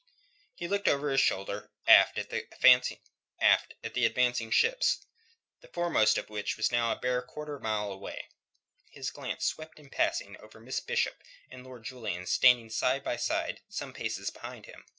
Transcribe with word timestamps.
He 0.55 0.67
looked 0.67 0.87
over 0.87 1.11
his 1.11 1.21
shoulder, 1.21 1.69
aft, 1.85 2.17
at 2.17 2.31
the 2.31 2.41
advancing 4.01 4.49
ships, 4.49 5.05
the 5.59 5.67
foremost 5.67 6.17
of 6.17 6.27
which 6.27 6.57
was 6.57 6.71
now 6.71 6.91
a 6.91 6.95
bare 6.95 7.21
quarter 7.21 7.53
of 7.53 7.61
a 7.61 7.63
mile 7.63 7.91
away. 7.91 8.27
His 8.89 9.11
glance 9.11 9.45
swept 9.45 9.77
in 9.77 9.91
passing 9.91 10.37
over 10.37 10.59
Miss 10.59 10.79
Bishop 10.79 11.21
and 11.51 11.63
Lord 11.63 11.83
Julian 11.83 12.25
standing 12.25 12.71
side 12.71 13.03
by 13.03 13.17
side 13.17 13.61
some 13.69 13.93
paces 13.93 14.31
behind 14.31 14.65
him. 14.65 14.85